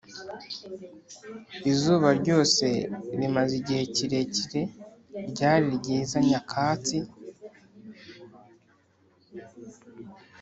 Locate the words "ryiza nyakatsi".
5.77-6.97